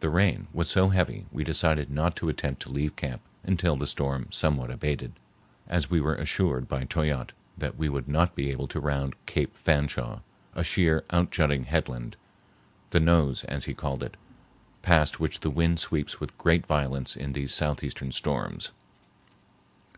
The 0.00 0.08
rain 0.08 0.46
was 0.54 0.70
so 0.70 0.88
heavy 0.88 1.26
we 1.30 1.44
decided 1.44 1.90
not 1.90 2.16
to 2.16 2.30
attempt 2.30 2.62
to 2.62 2.72
leave 2.72 2.96
camp 2.96 3.20
until 3.44 3.76
the 3.76 3.86
storm 3.86 4.28
somewhat 4.30 4.70
abated, 4.70 5.12
as 5.66 5.90
we 5.90 6.00
were 6.00 6.14
assured 6.14 6.66
by 6.66 6.84
Toyatte 6.84 7.34
that 7.58 7.76
we 7.76 7.90
would 7.90 8.08
not 8.08 8.34
be 8.34 8.50
able 8.50 8.66
to 8.68 8.80
round 8.80 9.12
Cape 9.26 9.54
Fanshawe, 9.54 10.20
a 10.54 10.64
sheer, 10.64 11.04
outjutting 11.12 11.64
headland, 11.66 12.16
the 12.88 13.00
nose 13.00 13.44
as 13.44 13.66
he 13.66 13.74
called 13.74 14.02
it, 14.02 14.16
past 14.80 15.20
which 15.20 15.40
the 15.40 15.50
wind 15.50 15.78
sweeps 15.78 16.20
with 16.20 16.38
great 16.38 16.64
violence 16.64 17.14
in 17.14 17.34
these 17.34 17.52
southeastern 17.52 18.12
storms. 18.12 18.72